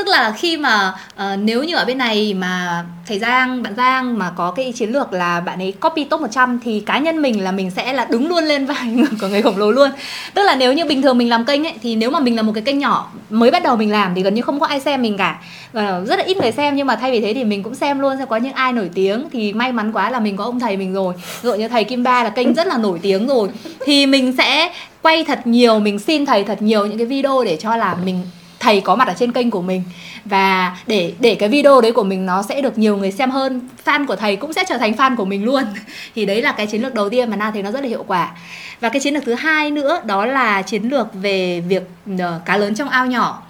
[0.00, 4.18] tức là khi mà uh, nếu như ở bên này mà thầy Giang bạn Giang
[4.18, 7.44] mà có cái chiến lược là bạn ấy copy top 100 thì cá nhân mình
[7.44, 9.90] là mình sẽ là đứng luôn lên vai của người khổng lồ luôn.
[10.34, 12.42] Tức là nếu như bình thường mình làm kênh ấy thì nếu mà mình là
[12.42, 14.80] một cái kênh nhỏ mới bắt đầu mình làm thì gần như không có ai
[14.80, 15.42] xem mình cả.
[15.72, 17.98] Và rất là ít người xem nhưng mà thay vì thế thì mình cũng xem
[17.98, 20.60] luôn xem có những ai nổi tiếng thì may mắn quá là mình có ông
[20.60, 21.14] thầy mình rồi.
[21.42, 23.48] Dụ như thầy Kim Ba là kênh rất là nổi tiếng rồi.
[23.86, 27.56] Thì mình sẽ quay thật nhiều mình xin thầy thật nhiều những cái video để
[27.56, 28.22] cho là mình
[28.60, 29.82] thầy có mặt ở trên kênh của mình.
[30.24, 33.68] Và để để cái video đấy của mình nó sẽ được nhiều người xem hơn,
[33.84, 35.64] fan của thầy cũng sẽ trở thành fan của mình luôn.
[36.14, 38.04] Thì đấy là cái chiến lược đầu tiên mà na thấy nó rất là hiệu
[38.06, 38.32] quả.
[38.80, 41.82] Và cái chiến lược thứ hai nữa, đó là chiến lược về việc
[42.18, 43.42] ờ, cá lớn trong ao nhỏ.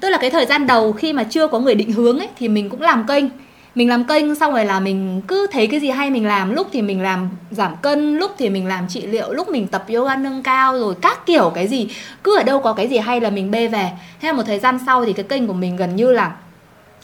[0.00, 2.48] Tức là cái thời gian đầu khi mà chưa có người định hướng ấy, thì
[2.48, 3.24] mình cũng làm kênh
[3.76, 6.68] mình làm kênh xong rồi là mình cứ thấy cái gì hay mình làm, lúc
[6.72, 10.16] thì mình làm giảm cân, lúc thì mình làm trị liệu, lúc mình tập yoga
[10.16, 11.88] nâng cao rồi các kiểu, cái gì,
[12.24, 13.90] cứ ở đâu có cái gì hay là mình bê về.
[14.20, 16.32] Thế là một thời gian sau thì cái kênh của mình gần như là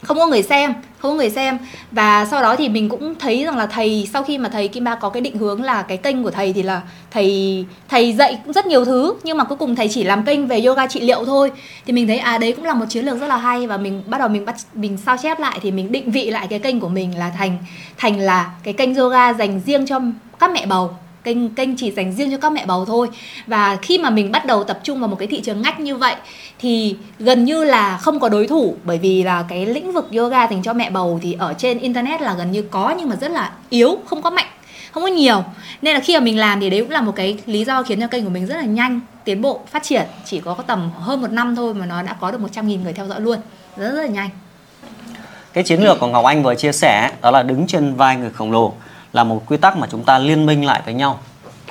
[0.03, 1.59] không có người xem, không có người xem.
[1.91, 4.85] Và sau đó thì mình cũng thấy rằng là thầy, sau khi mà thầy Kim
[4.85, 8.39] Ba có cái định hướng là cái kênh của thầy thì là thầy thầy dạy
[8.45, 9.15] cũng rất nhiều thứ.
[9.23, 11.53] Nhưng mà cuối cùng thầy chỉ làm kênh về yoga trị liệu thôi.
[11.87, 13.67] Thì mình thấy à đấy cũng là một chiến lược rất là hay.
[13.67, 16.47] Và mình bắt đầu mình bắt, mình sao chép lại thì mình định vị lại
[16.47, 17.59] cái kênh của mình là thành
[17.99, 20.01] thành là cái kênh yoga dành riêng cho
[20.39, 20.91] các mẹ bầu
[21.25, 23.09] kênh kênh chỉ dành riêng cho các mẹ bầu thôi.
[23.47, 25.97] Và khi mà mình bắt đầu tập trung vào một cái thị trường ngách như
[25.97, 26.15] vậy,
[26.59, 28.77] thì gần như là không có đối thủ.
[28.85, 32.21] Bởi vì là cái lĩnh vực yoga dành cho mẹ bầu thì ở trên internet
[32.21, 34.47] là gần như có, nhưng mà rất là yếu, không có mạnh,
[34.93, 35.45] không có nhiều.
[35.83, 38.01] Nên là khi mà mình làm thì đấy cũng là một cái lý do khiến
[38.01, 40.03] cho kênh của mình rất là nhanh, tiến bộ, phát triển.
[40.25, 43.07] Chỉ có tầm hơn một năm thôi mà nó đã có được 100.000 người theo
[43.07, 43.39] dõi luôn.
[43.77, 44.31] Rất rất là nhanh.
[45.53, 48.31] Cái chiến lược của Ngọc Anh vừa chia sẻ, đó là đứng trên vai người
[48.31, 48.75] khổng lồ
[49.13, 51.19] là một quy tắc mà chúng ta liên minh lại với nhau.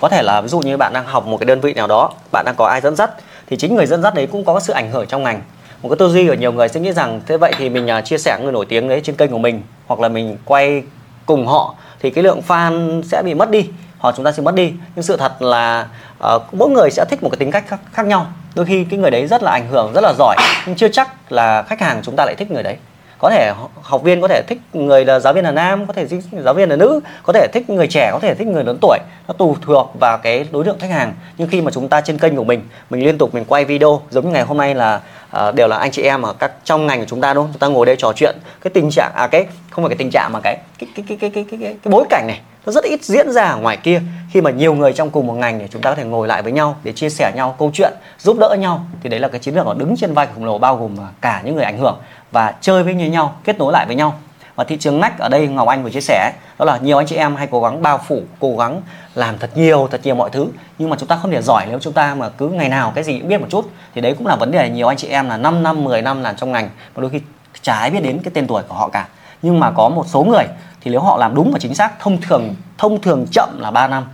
[0.02, 2.12] Có thể là ví dụ như bạn đang học một cái đơn vị nào đó
[2.32, 3.12] bạn đang có ai dẫn dắt
[3.48, 5.42] thì chính người dẫn dắt đấy cũng có sự ảnh hưởng trong ngành.
[5.82, 8.02] Một cái tư duy của nhiều người sẽ nghĩ rằng thế vậy thì mình à,
[8.02, 10.84] chia sẻ người nổi tiếng đấy trên kênh của mình hoặc là mình quay
[11.26, 14.56] cùng họ thì cái lượng fan sẽ bị mất đi hoặc chúng ta sẽ mất
[14.56, 14.74] đi.
[14.96, 15.88] Nhưng sự thật là
[16.36, 18.26] uh, mỗi người sẽ thích một cái tính cách khác, khác nhau.
[18.56, 21.32] Đôi khi cái người đấy rất là ảnh hưởng rất là giỏi nhưng chưa chắc
[21.32, 22.78] là khách hàng chúng ta lại thích người đấy
[23.22, 26.08] có thể học viên có thể thích người là giáo viên là nam có thể
[26.08, 28.78] thích giáo viên là nữ có thể thích người trẻ có thể thích người lớn
[28.82, 29.00] tuổi.
[29.28, 31.14] Nó tùy thuộc vào cái đối tượng khách hàng.
[31.38, 34.02] Nhưng khi mà chúng ta trên kênh của mình mình liên tục mình quay video
[34.10, 35.02] giống như ngày hôm nay là
[35.38, 37.52] uh, đều là anh chị em ở các trong ngành của chúng ta đúng không?
[37.54, 38.36] Chúng ta ngồi đây trò chuyện.
[38.62, 41.18] Cái tình trạng à cái không phải cái tình trạng mà cái cái cái cái
[41.18, 43.78] cái cái cái, cái, cái bối cảnh này nó rất ít diễn ra ở ngoài
[43.78, 44.02] kia.
[44.32, 46.42] Khi mà nhiều người trong cùng một ngành để chúng ta có thể ngồi lại
[46.42, 49.40] với nhau để chia sẻ nhau câu chuyện giúp đỡ nhau thì đấy là cái
[49.40, 51.78] chiến lược nó đứng trên vai khổng lồ bao gồm à, cả những người ảnh
[51.78, 51.98] hưởng
[52.32, 54.14] và chơi với nhau, kết nối lại với nhau.
[54.56, 57.08] Và thị trường ngách ở đây Ngọc Anh vừa chia sẻ, đó là nhiều anh
[57.08, 58.82] chị em hay cố gắng bao phủ, cố gắng
[59.16, 60.48] làm thật nhiều thật nhiều mọi thứ.
[60.78, 63.04] Nhưng mà chúng ta không thể giỏi nếu chúng ta mà cứ ngày nào cái
[63.04, 63.70] gì cũng biết một chút.
[63.96, 66.22] Thì đấy cũng là vấn đề nhiều anh chị em là 5 năm 10 năm
[66.22, 66.70] làm trong ngành.
[66.94, 67.22] Và đôi khi
[67.62, 69.08] chả ai biết đến cái tên tuổi của họ cả.
[69.42, 70.44] Nhưng mà có một số người
[70.82, 73.88] thì nếu họ làm đúng và chính xác, thông thường thông thường chậm là 3
[73.88, 74.06] năm.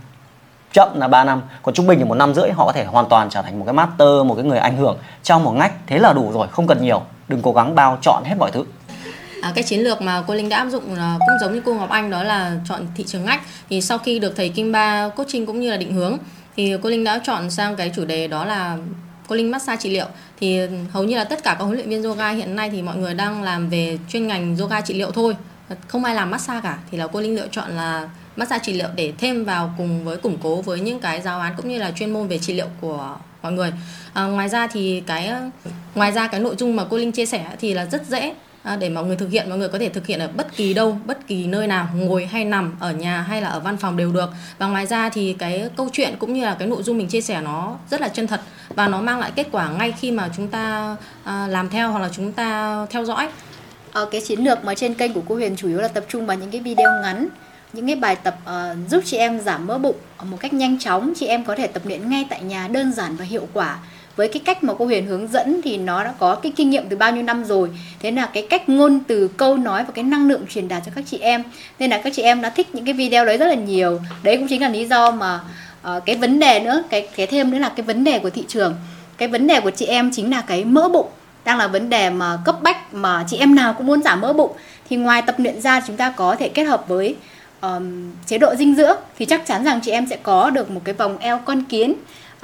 [0.72, 1.42] Chậm là 3 năm.
[1.62, 3.64] Còn trung bình thì một năm rưỡi họ có thể hoàn toàn trở thành một
[3.64, 5.72] cái master, một cái người ảnh hưởng trong một ngách.
[5.86, 8.64] Thế là đủ rồi, không cần nhiều đừng cố gắng bao chọn hết mọi thứ.
[9.42, 11.74] À, cái chiến lược mà cô Linh đã áp dụng là cũng giống như cô
[11.74, 13.42] Ngọc Anh đó là chọn thị trường ngách.
[13.70, 16.18] Thì sau khi được thầy Kim Ba coaching cũng như là định hướng
[16.56, 18.76] thì cô Linh đã chọn sang cái chủ đề đó là
[19.28, 20.06] cô Linh massage trị liệu.
[20.40, 20.60] Thì
[20.92, 23.14] hầu như là tất cả các huấn luyện viên yoga hiện nay thì mọi người
[23.14, 25.36] đang làm về chuyên ngành yoga trị liệu thôi.
[25.86, 26.78] Không ai làm massage cả.
[26.90, 30.16] Thì là cô Linh lựa chọn là massage trị liệu để thêm vào cùng với
[30.16, 32.66] củng cố với những cái giáo án cũng như là chuyên môn về trị liệu
[32.80, 33.72] của mọi người.
[34.12, 35.50] À, ngoài ra thì cái ờ,
[35.94, 38.76] ngoài ra cái nội dung mà cô Linh chia sẻ thì là rất dễ à,
[38.76, 40.98] để mọi người thực hiện mọi người có thể thực hiện ở bất kỳ đâu
[41.04, 44.12] bất kỳ nơi nào ngồi hay nằm ở nhà hay là ở văn phòng đều
[44.12, 44.30] được.
[44.58, 47.20] Và ngoài ra thì cái câu chuyện cũng như là cái nội dung mình chia
[47.20, 50.28] sẻ nó rất là chân thật và nó mang lại kết quả ngay khi mà
[50.36, 53.28] chúng ta à, làm theo hoặc là chúng ta theo dõi.
[53.92, 56.26] Ở cái chiến lược mà trên kênh của cô Huyền chủ yếu là tập trung
[56.26, 57.28] vào những cái video ngắn
[57.72, 61.12] những cái bài tập uh, giúp chị em giảm mỡ bụng một cách nhanh chóng
[61.16, 63.78] chị em có thể tập luyện ngay tại nhà đơn giản và hiệu quả.
[64.16, 66.88] Với cái cách mà cô Huyền hướng dẫn thì nó đã có cái kinh nghiệm
[66.88, 67.70] từ bao nhiêu năm rồi.
[68.00, 70.92] Thế là cái cách ngôn từ câu nói và cái năng lượng truyền đạt cho
[70.94, 71.42] các chị em.
[71.78, 74.00] Nên là các chị em đã thích những cái video đấy rất là nhiều.
[74.22, 75.40] Đấy cũng chính là lý do mà
[75.96, 78.44] uh, cái vấn đề nữa cái cái thêm nữa là cái vấn đề của thị
[78.48, 78.74] trường.
[79.18, 81.08] Cái vấn đề của chị em chính là cái mỡ bụng
[81.44, 84.32] đang là vấn đề mà cấp bách mà chị em nào cũng muốn giảm mỡ
[84.32, 84.52] bụng.
[84.90, 87.16] Thì ngoài tập luyện ra chúng ta có thể kết hợp với
[87.60, 90.80] um, chế độ dinh dưỡng thì chắc chắn rằng chị em sẽ có được một
[90.84, 91.94] cái vòng eo con kiến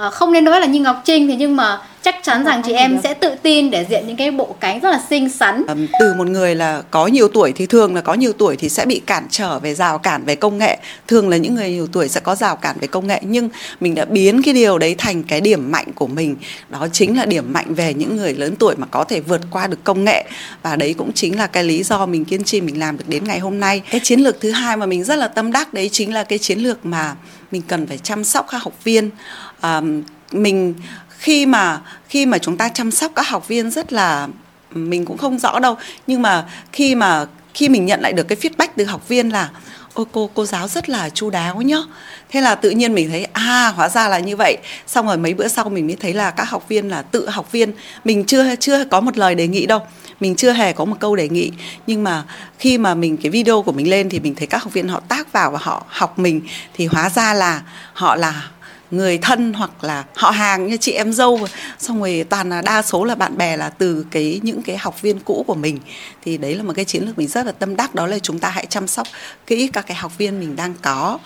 [0.02, 2.72] uh, không nên nói là như Ngọc Trinh thì nhưng mà chắc chắn rằng chị
[2.72, 5.62] em sẽ tự tin để diện những cái bộ cánh rất là xinh xắn.
[6.00, 8.87] Từ một người là có nhiều tuổi thì thường là có nhiều tuổi thì sẽ
[8.87, 10.78] bị cản trở về rào cản về công nghệ.
[11.09, 13.20] Thường là những người nhiều tuổi sẽ có rào cản về công nghệ.
[13.22, 13.48] Nhưng
[13.80, 16.37] mình đã biến cái điều đấy thành cái điểm mạnh của mình.
[16.68, 19.66] Đó chính là điểm mạnh về những người lớn tuổi mà có thể vượt qua
[19.66, 20.24] được công nghệ.
[20.62, 23.24] Và đấy cũng chính là cái lý do mình kiên trì mình làm được đến
[23.24, 23.83] ngày hôm nay.
[23.90, 26.38] Cái chiến lược thứ hai mà mình rất là tâm đắc đấy chính là cái
[26.38, 27.14] chiến lược mà
[27.50, 29.11] mình cần phải chăm sóc các học viên
[29.64, 30.74] um, mình
[31.18, 34.29] khi mà khi mà chúng ta chăm sóc các học viên rất là
[34.70, 35.77] mình cũng không rõ đâu.
[36.07, 39.50] Nhưng mà khi mà khi mình nhận lại được cái feedback từ học viên là
[39.94, 41.79] ôi cô cô giáo rất là chu đáo nhá.
[42.31, 44.59] Thế là tự nhiên mình thấy à hóa ra là như vậy.
[44.87, 47.53] Xong rồi mấy bữa sau mình mới thấy là các học viên là tự học
[47.53, 47.72] viên.
[48.05, 49.81] Mình chưa chưa có một lời đề nghị đâu.
[50.20, 51.53] Mình chưa hề có một câu đề nghị.
[51.87, 52.22] Nhưng mà
[52.59, 55.00] khi mà mình cái video của mình lên thì mình thấy các học viên họ
[55.00, 56.40] tác vào và họ học mình.
[56.74, 58.48] Thì hóa ra là họ là
[58.90, 61.47] người thân hoặc là họ hàng như chị em dâu.
[61.79, 65.03] Xong rồi toàn là đa số là bạn bè là từ cái những cái học
[65.03, 65.79] viên cũ của mình.
[66.25, 68.38] Thì đấy là một cái chiến lược mình rất là tâm đắc đó là chúng
[68.38, 69.07] ta hãy chăm sóc
[69.47, 71.18] kỹ các cái học viên mình đang có.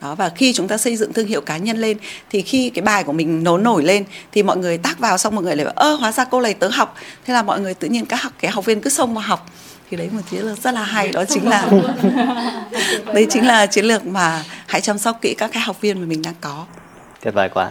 [0.00, 1.98] Đó và khi chúng ta xây dựng thương hiệu cá nhân lên
[2.30, 5.34] thì khi cái bài của mình nổ nổi lên thì mọi người tác vào xong
[5.34, 6.94] mọi người lại bảo ơ hóa ra cô này tớ học.
[7.24, 9.50] Thế là mọi người tự nhiên các học cái học viên cứ xông vào học.
[9.90, 11.68] Thì đấy một chiến lược rất là hay đó chính là
[13.14, 16.06] đấy chính là chiến lược mà hãy chăm sóc kỹ các cái học viên mà
[16.06, 16.66] mình đang có
[17.28, 17.70] tuyệt vời quá.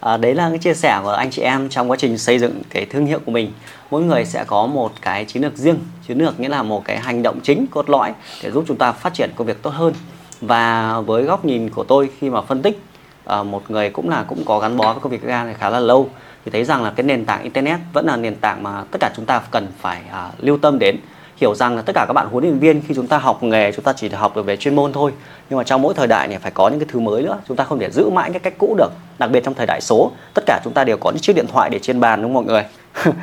[0.00, 2.62] À, đấy là cái chia sẻ của anh chị em trong quá trình xây dựng
[2.70, 3.52] cái thương hiệu của mình.
[3.90, 5.78] Mỗi người sẽ có một cái chiến lược riêng.
[6.08, 8.92] Chiến lược nghĩa là một cái hành động chính cốt lõi để giúp chúng ta
[8.92, 9.94] phát triển công việc tốt hơn.
[10.40, 12.82] Và với góc nhìn của tôi khi mà phân tích
[13.24, 15.70] à, một người cũng là cũng có gắn bó với công việc ga này khá
[15.70, 16.10] là lâu
[16.44, 19.10] thì thấy rằng là cái nền tảng internet vẫn là nền tảng mà tất cả
[19.16, 20.96] chúng ta cần phải à, lưu tâm đến
[21.36, 23.72] hiểu rằng là tất cả các bạn huấn luyện viên khi chúng ta học nghề,
[23.72, 25.12] chúng ta chỉ học được về chuyên môn thôi.
[25.50, 27.38] Nhưng mà trong mỗi thời đại này phải có những cái thứ mới nữa.
[27.48, 28.92] Chúng ta không thể giữ mãi cái cách cũ được.
[29.18, 31.46] Đặc biệt trong thời đại số, tất cả chúng ta đều có những chiếc điện
[31.52, 32.64] thoại để trên bàn, đúng không mọi người?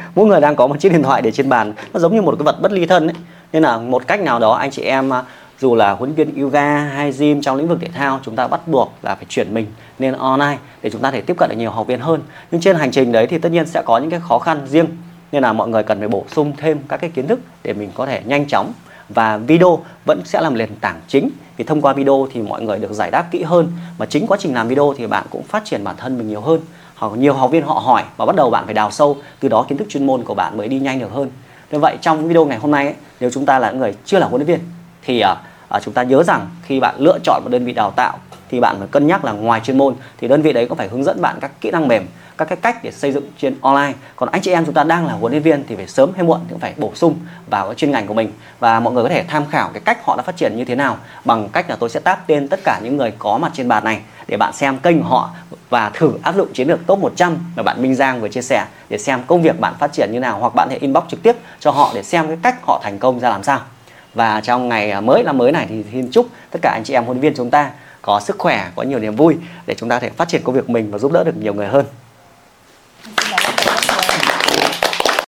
[0.16, 1.74] Mỗi người đang có một chiếc điện thoại để trên bàn.
[1.94, 3.16] Nó giống như một cái vật bất ly thân ấy.
[3.54, 5.24] Nên là một cách nào đó, anh chị em à,
[5.60, 8.48] dù là huấn luyện viên yoga hay gym trong lĩnh vực thể thao, chúng ta
[8.48, 9.66] bắt buộc là phải chuyển mình
[10.00, 12.22] lên online để chúng ta thể tiếp cận được nhiều học viên hơn.
[12.52, 14.88] Nhưng trên hành trình đấy thì tất nhiên sẽ có những cái khó khăn riêng
[15.32, 17.90] nên là mọi người cần phải bổ sung thêm các cái kiến thức để mình
[17.96, 18.74] có thể nhanh chóng.
[19.10, 22.80] Và video vẫn sẽ làm nền tảng chính vì thông qua video thì mọi người
[22.80, 23.72] được giải đáp kỹ hơn.
[23.98, 26.42] Mà chính quá trình làm video thì bạn cũng phát triển bản thân mình nhiều
[26.42, 26.60] hơn.
[26.96, 29.66] Hoặc nhiều học viên họ hỏi và bắt đầu bạn phải đào sâu từ đó
[29.70, 31.30] kiến thức chuyên môn của bạn mới đi nhanh được hơn.
[31.72, 34.28] Như vậy trong video ngày hôm nay ấy, nếu chúng ta là người chưa là
[34.28, 34.60] huấn luyện viên
[35.04, 35.24] thì
[35.76, 38.18] uh, chúng ta nhớ rằng khi bạn lựa chọn một đơn vị đào tạo
[38.50, 40.88] thì bạn phải cân nhắc là ngoài chuyên môn thì đơn vị đấy có phải
[40.88, 42.06] hướng dẫn bạn các kỹ năng mềm
[42.46, 43.94] các cái cách để xây dựng trên online.
[44.16, 46.24] Còn anh chị em chúng ta đang là huấn luyện viên thì phải sớm hay
[46.24, 47.16] muộn cũng phải bổ sung
[47.50, 48.32] vào cái chuyên ngành của mình.
[48.60, 50.76] Và mọi người có thể tham khảo cái cách họ đã phát triển như thế
[50.76, 53.68] nào bằng cách là tôi sẽ tap tên tất cả những người có mặt trên
[53.68, 55.30] bàn này để bạn xem kênh của họ
[55.70, 58.66] và thử áp dụng chiến lược top 100 mà bạn Minh Giang vừa chia sẻ
[58.90, 61.36] để xem công việc bạn phát triển như nào hoặc bạn hãy inbox trực tiếp
[61.60, 63.60] cho họ để xem cái cách họ thành công ra làm sao.
[64.14, 66.94] Và trong ngày à, mới năm mới này thì xin chúc tất cả anh chị
[66.94, 69.90] em huấn luyện viên chúng ta có sức khỏe, có nhiều niềm vui để chúng
[69.90, 71.86] ta thể phát triển công việc mình và giúp đỡ được nhiều người hơn.